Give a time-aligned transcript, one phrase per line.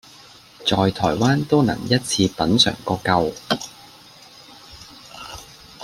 [0.65, 3.31] 在台灣都能一次品嚐個夠